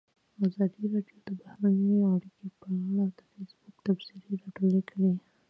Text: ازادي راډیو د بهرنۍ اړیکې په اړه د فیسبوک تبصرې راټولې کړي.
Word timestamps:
ازادي 0.45 0.83
راډیو 0.93 1.19
د 1.27 1.29
بهرنۍ 1.39 1.97
اړیکې 2.13 2.47
په 2.59 2.67
اړه 2.83 3.05
د 3.17 3.19
فیسبوک 3.31 3.75
تبصرې 3.85 4.33
راټولې 4.41 4.81
کړي. 4.89 5.09